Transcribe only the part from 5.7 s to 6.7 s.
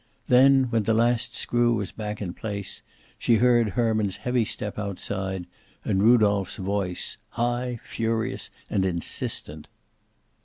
and Rudolph's